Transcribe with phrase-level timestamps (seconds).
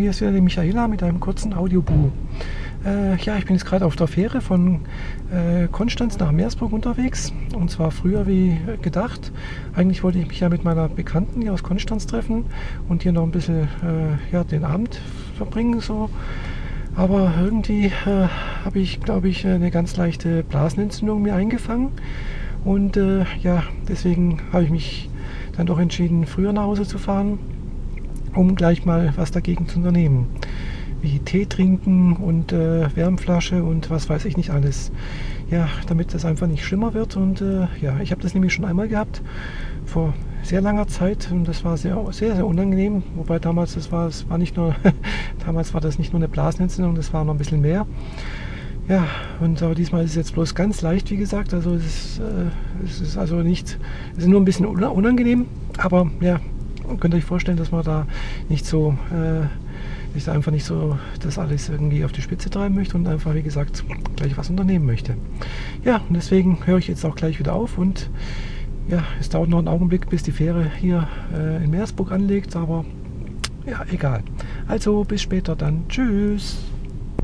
[0.00, 2.10] hier ist wieder die Michaela mit einem kurzen Audiobuch.
[2.86, 4.80] Äh, ja, ich bin jetzt gerade auf der Fähre von
[5.30, 9.30] äh, Konstanz nach Meersburg unterwegs und zwar früher wie gedacht.
[9.74, 12.46] Eigentlich wollte ich mich ja mit meiner Bekannten hier aus Konstanz treffen
[12.88, 15.00] und hier noch ein bisschen äh, ja, den Abend
[15.36, 15.80] verbringen.
[15.80, 16.08] So.
[16.96, 18.28] Aber irgendwie äh,
[18.64, 21.90] habe ich, glaube ich, eine ganz leichte Blasenentzündung mir eingefangen
[22.64, 25.10] und äh, ja, deswegen habe ich mich
[25.58, 27.38] dann doch entschieden, früher nach Hause zu fahren
[28.34, 30.26] um gleich mal was dagegen zu unternehmen.
[31.02, 34.92] Wie Tee trinken und äh, Wärmflasche und was weiß ich nicht alles.
[35.50, 37.16] Ja, damit das einfach nicht schlimmer wird.
[37.16, 39.22] Und äh, ja, ich habe das nämlich schon einmal gehabt,
[39.86, 41.30] vor sehr langer Zeit.
[41.32, 43.02] Und das war sehr, sehr, sehr unangenehm.
[43.14, 44.74] Wobei damals, das war, das war nicht nur,
[45.46, 47.86] damals war das nicht nur eine Blasenentzündung, das war noch ein bisschen mehr.
[48.90, 49.06] Ja,
[49.40, 51.54] und aber diesmal ist es jetzt bloß ganz leicht, wie gesagt.
[51.54, 53.78] Also es ist, äh, es ist also nicht,
[54.16, 55.46] es ist nur ein bisschen unangenehm,
[55.78, 56.40] aber ja,
[56.98, 58.06] könnt ihr euch vorstellen, dass man da
[58.48, 59.46] nicht so, äh,
[60.16, 63.42] ich einfach nicht so das alles irgendwie auf die Spitze treiben möchte und einfach, wie
[63.42, 63.84] gesagt,
[64.16, 65.16] gleich was unternehmen möchte.
[65.84, 68.10] Ja, und deswegen höre ich jetzt auch gleich wieder auf und
[68.88, 72.84] ja, es dauert noch einen Augenblick, bis die Fähre hier äh, in Meersburg anlegt, aber
[73.66, 74.22] ja, egal.
[74.66, 75.84] Also bis später dann.
[75.88, 76.69] Tschüss.